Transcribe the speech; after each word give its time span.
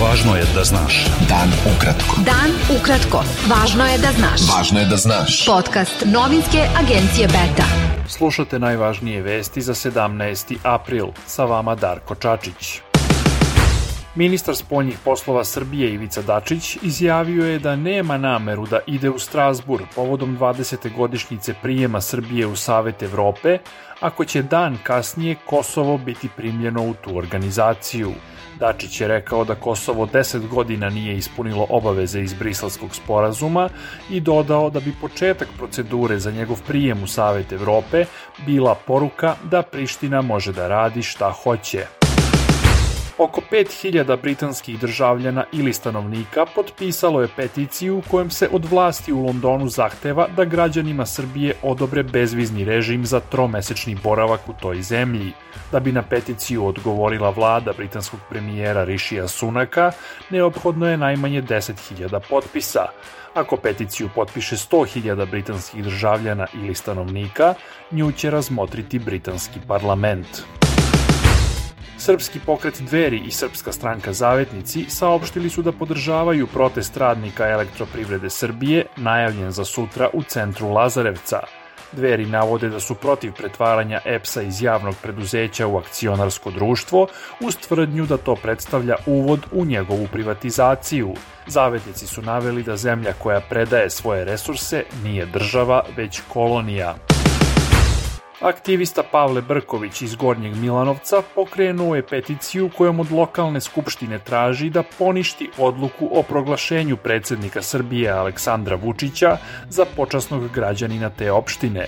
Važno 0.00 0.32
je 0.36 0.44
da 0.54 0.62
znaš. 0.64 1.04
Dan 1.28 1.50
ukratko. 1.68 2.22
Dan 2.24 2.54
ukratko. 2.72 3.20
Važno 3.50 3.84
je 3.84 3.98
da 3.98 4.12
znaš. 4.16 4.46
Važno 4.48 4.80
je 4.80 4.86
da 4.86 4.96
znaš. 4.96 5.44
Podcast 5.46 6.04
novinske 6.08 6.64
agencije 6.80 7.28
Beta. 7.28 7.68
Slušate 8.08 8.58
najvažnije 8.58 9.22
vesti 9.22 9.62
za 9.62 9.74
17. 9.74 10.56
april. 10.62 11.12
Sa 11.26 11.44
vama 11.44 11.74
Darko 11.74 12.14
Čačić. 12.14 12.89
Ministar 14.14 14.56
spoljnih 14.56 14.98
poslova 15.04 15.44
Srbije 15.44 15.92
Ivica 15.94 16.22
Dačić 16.22 16.76
izjavio 16.82 17.44
je 17.46 17.58
da 17.58 17.76
nema 17.76 18.18
nameru 18.18 18.66
da 18.66 18.80
ide 18.86 19.10
u 19.10 19.18
Strasbur 19.18 19.82
povodom 19.94 20.38
20. 20.38 20.96
godišnjice 20.96 21.54
prijema 21.62 22.00
Srbije 22.00 22.46
u 22.46 22.56
Savet 22.56 23.02
Evrope, 23.02 23.58
ako 24.00 24.24
će 24.24 24.42
dan 24.42 24.78
kasnije 24.82 25.36
Kosovo 25.46 25.98
biti 25.98 26.28
primljeno 26.36 26.82
u 26.82 26.94
tu 26.94 27.16
organizaciju. 27.16 28.12
Dačić 28.58 29.00
je 29.00 29.08
rekao 29.08 29.44
da 29.44 29.54
Kosovo 29.54 30.06
10 30.06 30.48
godina 30.48 30.88
nije 30.88 31.16
ispunilo 31.16 31.66
obaveze 31.68 32.20
iz 32.20 32.34
Briselskog 32.34 32.94
sporazuma 32.94 33.68
i 34.10 34.20
dodao 34.20 34.70
da 34.70 34.80
bi 34.80 34.94
početak 35.00 35.48
procedure 35.58 36.18
za 36.18 36.30
njegov 36.30 36.62
prijem 36.66 37.02
u 37.02 37.06
Savet 37.06 37.52
Evrope 37.52 38.04
bila 38.46 38.74
poruka 38.86 39.34
da 39.50 39.62
Priština 39.62 40.22
može 40.22 40.52
da 40.52 40.68
radi 40.68 41.02
šta 41.02 41.32
hoće. 41.32 41.99
Oko 43.20 43.40
5000 43.50 44.16
britanskih 44.22 44.78
državljana 44.80 45.44
ili 45.52 45.72
stanovnika 45.72 46.46
potpisalo 46.54 47.20
je 47.20 47.28
peticiju 47.36 47.98
u 47.98 48.02
kojem 48.10 48.30
se 48.30 48.48
od 48.52 48.64
vlasti 48.64 49.12
u 49.12 49.22
Londonu 49.26 49.68
zahteva 49.68 50.28
da 50.36 50.44
građanima 50.44 51.06
Srbije 51.06 51.54
odobre 51.62 52.02
bezvizni 52.02 52.64
režim 52.64 53.06
za 53.06 53.20
tromesečni 53.20 53.94
boravak 53.94 54.48
u 54.48 54.52
toj 54.52 54.82
zemlji. 54.82 55.32
Da 55.72 55.80
bi 55.80 55.92
na 55.92 56.02
peticiju 56.02 56.66
odgovorila 56.66 57.30
vlada 57.30 57.72
britanskog 57.76 58.20
premijera 58.30 58.84
Rishija 58.84 59.28
Sunaka, 59.28 59.92
neophodno 60.30 60.88
je 60.88 60.96
najmanje 60.96 61.42
10.000 61.42 62.20
potpisa. 62.30 62.86
Ako 63.34 63.56
peticiju 63.56 64.08
potpiše 64.14 64.56
100.000 64.56 65.30
britanskih 65.30 65.84
državljana 65.84 66.46
ili 66.54 66.74
stanovnika, 66.74 67.54
nju 67.90 68.12
će 68.12 68.30
razmotriti 68.30 68.98
britanski 68.98 69.60
parlament. 69.68 70.42
Srpski 72.00 72.40
pokret 72.46 72.82
Dveri 72.82 73.22
i 73.26 73.30
Srpska 73.30 73.72
stranka 73.72 74.12
Zavetnici 74.12 74.84
saopštili 74.88 75.50
su 75.50 75.62
da 75.62 75.72
podržavaju 75.72 76.46
protest 76.46 76.96
radnika 76.96 77.48
elektroprivrede 77.48 78.30
Srbije 78.30 78.86
najavljen 78.96 79.50
za 79.50 79.64
sutra 79.64 80.08
u 80.12 80.22
centru 80.22 80.68
Lazarevca. 80.72 81.40
Dveri 81.92 82.26
navode 82.26 82.68
da 82.68 82.80
su 82.80 82.94
protiv 82.94 83.32
pretvaranja 83.32 84.00
EPS-a 84.04 84.42
iz 84.42 84.62
javnog 84.62 84.94
preduzeća 85.02 85.66
u 85.66 85.78
akcionarsko 85.78 86.50
društvo 86.50 87.06
uz 87.40 87.56
tvrdnju 87.56 88.06
da 88.06 88.16
to 88.16 88.34
predstavlja 88.34 88.96
uvod 89.06 89.46
u 89.52 89.64
njegovu 89.64 90.08
privatizaciju. 90.12 91.14
Zavetnici 91.46 92.06
su 92.06 92.22
naveli 92.22 92.62
da 92.62 92.76
zemlja 92.76 93.12
koja 93.12 93.40
predaje 93.40 93.90
svoje 93.90 94.24
resurse 94.24 94.84
nije 95.04 95.26
država, 95.26 95.84
već 95.96 96.20
kolonija. 96.28 97.09
Aktivista 98.40 99.02
Pavle 99.02 99.42
Brković 99.42 100.02
iz 100.02 100.14
Gornjeg 100.14 100.56
Milanovca 100.56 101.22
pokrenuo 101.34 101.94
je 101.94 102.06
peticiju 102.06 102.70
kojom 102.76 103.00
od 103.00 103.12
lokalne 103.12 103.60
skupštine 103.60 104.18
traži 104.18 104.70
da 104.70 104.82
poništi 104.98 105.50
odluku 105.58 106.08
o 106.12 106.22
proglašenju 106.22 106.96
predsednika 106.96 107.62
Srbije 107.62 108.10
Aleksandra 108.10 108.76
Vučića 108.76 109.36
za 109.68 109.84
počasnog 109.96 110.48
građanina 110.54 111.10
te 111.10 111.32
opštine. 111.32 111.86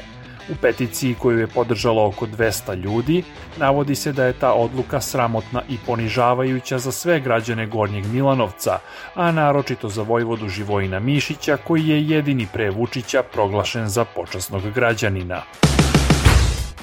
U 0.51 0.55
peticiji 0.61 1.15
koju 1.15 1.39
je 1.39 1.47
podržalo 1.47 2.07
oko 2.07 2.27
200 2.27 2.75
ljudi, 2.75 3.23
navodi 3.57 3.95
se 3.95 4.13
da 4.13 4.25
je 4.25 4.33
ta 4.33 4.53
odluka 4.53 5.01
sramotna 5.01 5.63
i 5.69 5.79
ponižavajuća 5.87 6.79
za 6.79 6.93
sve 6.93 7.21
građane 7.21 7.67
Gornjeg 7.67 8.07
Milanovca, 8.07 8.79
a 9.15 9.33
naročito 9.33 9.89
za 9.89 10.03
Vojvodu 10.03 10.49
Živojina 10.49 11.01
Mišića 11.01 11.57
koji 11.57 11.89
je 11.89 12.09
jedini 12.09 12.49
pre 12.53 12.71
Vučića 12.71 13.23
proglašen 13.23 13.89
za 13.89 14.05
počasnog 14.05 14.63
građanina. 14.75 15.43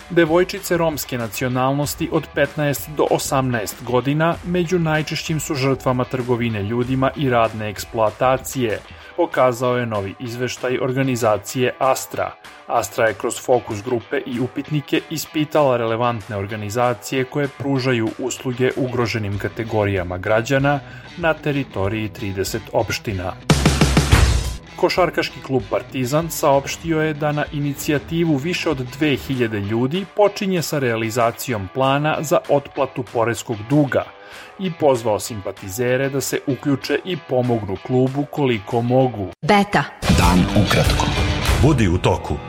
Devojčice 0.09 0.77
romske 0.77 1.17
nacionalnosti 1.17 2.09
od 2.11 2.27
15 2.35 2.95
do 2.97 3.03
18 3.11 3.83
godina 3.83 4.35
među 4.45 4.79
najčešćim 4.79 5.39
su 5.39 5.55
žrtvama 5.55 6.03
trgovine 6.03 6.63
ljudima 6.63 7.11
i 7.15 7.29
radne 7.29 7.69
eksploatacije, 7.69 8.79
pokazao 9.17 9.77
je 9.77 9.85
novi 9.85 10.15
izveštaj 10.19 10.77
organizacije 10.81 11.73
Astra. 11.79 12.31
Astra 12.67 13.07
je 13.07 13.13
kroz 13.13 13.41
fokus 13.45 13.83
grupe 13.83 14.21
i 14.25 14.39
upitnike 14.39 15.01
ispitala 15.09 15.77
relevantne 15.77 16.37
organizacije 16.37 17.23
koje 17.23 17.47
pružaju 17.47 18.09
usluge 18.19 18.71
ugroženim 18.77 19.39
kategorijama 19.39 20.17
građana 20.17 20.79
na 21.17 21.33
teritoriji 21.33 22.09
30 22.09 22.59
opština. 22.73 23.33
Košarkaški 24.79 25.41
klub 25.41 25.63
Partizan 25.69 26.29
saopštio 26.29 27.01
je 27.01 27.13
da 27.13 27.31
na 27.31 27.45
inicijativu 27.53 28.35
više 28.35 28.69
od 28.69 28.77
2000 28.99 29.69
ljudi 29.69 30.05
počinje 30.15 30.61
sa 30.61 30.79
realizacijom 30.79 31.69
plana 31.73 32.17
za 32.19 32.39
otplatu 32.49 33.03
poreskog 33.13 33.57
duga 33.69 34.03
i 34.59 34.71
pozvao 34.79 35.19
simpatizere 35.19 36.09
da 36.09 36.21
se 36.21 36.39
uključe 36.47 36.99
i 37.05 37.17
pomognu 37.29 37.77
klubu 37.87 38.25
koliko 38.31 38.81
mogu. 38.81 39.27
Beta. 39.41 39.83
Dan 40.17 40.63
ukratko. 40.63 41.05
Budi 41.61 41.87
u 41.87 41.97
toku. 41.97 42.48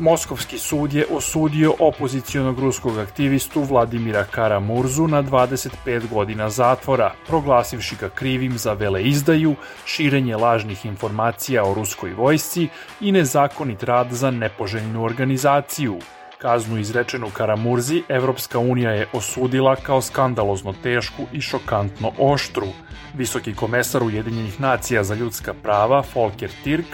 Moskovski 0.00 0.58
sud 0.58 0.92
je 0.92 1.06
osudio 1.10 1.74
opozicijonog 1.78 2.58
ruskog 2.58 2.98
aktivistu 2.98 3.62
Vladimira 3.62 4.24
Karamurzu 4.24 5.08
na 5.08 5.22
25 5.22 6.08
godina 6.08 6.50
zatvora, 6.50 7.12
proglasivši 7.26 7.96
ga 8.00 8.08
krivim 8.08 8.58
za 8.58 8.72
veleizdaju, 8.72 9.54
širenje 9.84 10.36
lažnih 10.36 10.86
informacija 10.86 11.64
o 11.64 11.74
ruskoj 11.74 12.12
vojsci 12.12 12.68
i 13.00 13.12
nezakonit 13.12 13.82
rad 13.82 14.06
za 14.10 14.30
nepoželjnu 14.30 15.04
organizaciju. 15.04 15.98
Kaznu 16.42 16.78
izrečenu 16.78 17.30
Karamurzi 17.30 18.02
Evropska 18.08 18.58
unija 18.58 18.90
je 18.90 19.06
osudila 19.12 19.76
kao 19.76 20.02
skandalozno 20.02 20.74
tešku 20.82 21.22
i 21.32 21.40
šokantno 21.40 22.12
oštru. 22.18 22.66
Visoki 23.14 23.54
komesar 23.54 24.02
Ujedinjenih 24.02 24.60
nacija 24.60 25.04
za 25.04 25.14
ljudska 25.14 25.54
prava 25.62 26.02
Volker 26.14 26.50
Tirk 26.64 26.86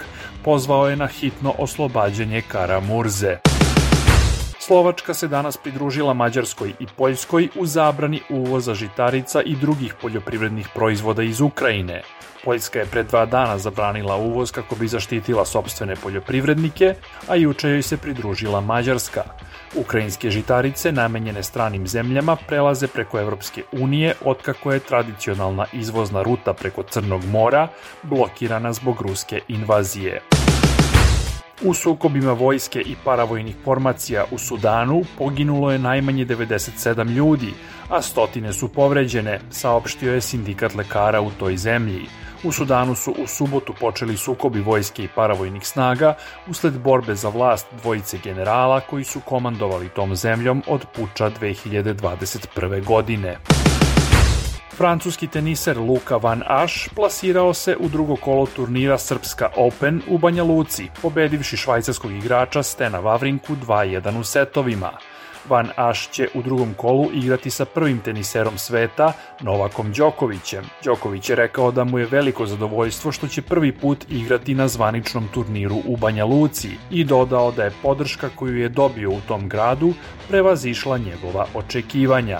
pozvao 0.43 0.89
je 0.89 0.95
na 0.95 1.07
hitno 1.07 1.53
oslobađanje 1.57 2.41
Karamurze. 2.41 3.56
Slovačka 4.67 5.13
se 5.13 5.27
danas 5.27 5.57
pridružila 5.57 6.13
Mađarskoj 6.13 6.73
i 6.79 6.85
Poljskoj 6.97 7.47
u 7.55 7.65
zabrani 7.65 8.21
uvoza 8.29 8.73
žitarica 8.73 9.41
i 9.41 9.55
drugih 9.55 9.93
poljoprivrednih 10.01 10.67
proizvoda 10.73 11.23
iz 11.23 11.41
Ukrajine. 11.41 12.01
Poljska 12.43 12.79
je 12.79 12.85
pre 12.85 13.03
dva 13.03 13.25
dana 13.25 13.57
zabranila 13.57 14.15
uvoz 14.15 14.51
kako 14.51 14.75
bi 14.75 14.87
zaštitila 14.87 15.45
sobstvene 15.45 15.95
poljoprivrednike, 15.95 16.93
a 17.27 17.35
juče 17.35 17.69
joj 17.69 17.81
se 17.81 17.97
pridružila 17.97 18.61
Mađarska. 18.61 19.23
Ukrajinske 19.75 20.29
žitarice 20.29 20.91
namenjene 20.91 21.43
stranim 21.43 21.87
zemljama 21.87 22.35
prelaze 22.35 22.87
preko 22.87 23.19
Evropske 23.19 23.63
unije 23.71 24.15
otkako 24.25 24.71
je 24.71 24.79
tradicionalna 24.79 25.65
izvozna 25.73 26.23
ruta 26.23 26.53
preko 26.53 26.83
Crnog 26.83 27.25
mora 27.25 27.67
blokirana 28.03 28.73
zbog 28.73 29.01
ruske 29.01 29.39
invazije. 29.47 30.21
U 31.63 31.73
sukobima 31.73 32.31
vojske 32.31 32.79
i 32.81 32.95
paravojnih 33.05 33.55
formacija 33.63 34.25
u 34.31 34.37
Sudanu 34.37 35.01
poginulo 35.17 35.71
je 35.71 35.79
najmanje 35.79 36.25
97 36.25 37.09
ljudi, 37.09 37.53
a 37.89 38.01
stotine 38.01 38.53
su 38.53 38.67
povređene, 38.67 39.39
saopštio 39.51 40.13
je 40.13 40.21
sindikat 40.21 40.75
lekara 40.75 41.21
u 41.21 41.31
toj 41.31 41.57
zemlji. 41.57 42.01
U 42.43 42.51
Sudanu 42.51 42.95
su 42.95 43.11
u 43.11 43.27
subotu 43.27 43.73
počeli 43.79 44.17
sukobi 44.17 44.61
vojske 44.61 45.03
i 45.03 45.07
paravojnih 45.15 45.67
snaga 45.67 46.13
usled 46.47 46.79
borbe 46.79 47.15
za 47.15 47.29
vlast 47.29 47.67
dvojice 47.81 48.17
generala 48.23 48.79
koji 48.79 49.03
su 49.03 49.19
komandovali 49.19 49.89
tom 49.89 50.15
zemljom 50.15 50.63
od 50.67 50.85
puča 50.95 51.31
2021. 51.41 52.83
godine. 52.83 53.37
Francuski 54.77 55.27
teniser 55.27 55.77
Luka 55.77 56.17
Van 56.17 56.43
Aš 56.47 56.89
plasirao 56.95 57.53
se 57.53 57.75
u 57.79 57.89
drugo 57.89 58.15
kolo 58.15 58.45
turnira 58.45 58.97
Srpska 58.97 59.49
Open 59.55 60.01
u 60.07 60.17
Banja 60.17 60.43
Luci, 60.43 60.89
pobedivši 61.01 61.57
švajcarskog 61.57 62.11
igrača 62.11 62.63
Stena 62.63 62.99
Vavrinku 62.99 63.55
2-1 63.55 64.19
u 64.19 64.23
setovima. 64.23 64.91
Van 65.49 65.69
Aš 65.75 66.09
će 66.09 66.27
u 66.33 66.41
drugom 66.41 66.73
kolu 66.73 67.09
igrati 67.13 67.49
sa 67.49 67.65
prvim 67.65 67.99
teniserom 67.99 68.57
sveta, 68.57 69.13
Novakom 69.41 69.91
Đokovićem. 69.91 70.65
Đoković 70.83 71.29
je 71.29 71.35
rekao 71.35 71.71
da 71.71 71.83
mu 71.83 71.99
je 71.99 72.07
veliko 72.11 72.45
zadovoljstvo 72.45 73.11
što 73.11 73.27
će 73.27 73.41
prvi 73.41 73.71
put 73.71 74.05
igrati 74.09 74.55
na 74.55 74.67
zvaničnom 74.67 75.27
turniru 75.33 75.77
u 75.85 75.97
Banja 75.97 76.25
Luci 76.25 76.69
i 76.91 77.03
dodao 77.03 77.51
da 77.51 77.63
je 77.63 77.73
podrška 77.81 78.29
koju 78.35 78.57
je 78.57 78.69
dobio 78.69 79.09
u 79.09 79.21
tom 79.27 79.49
gradu 79.49 79.93
prevazišla 80.29 80.97
njegova 80.97 81.45
očekivanja. 81.53 82.39